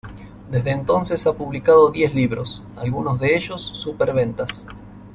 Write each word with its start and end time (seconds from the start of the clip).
Desde 0.49 0.71
entonces 0.71 1.27
ha 1.27 1.33
publicado 1.37 1.91
diez 1.91 2.15
libros, 2.15 2.63
algunos 2.75 3.19
de 3.19 3.35
ellos 3.35 3.61
superventas. 3.61 4.65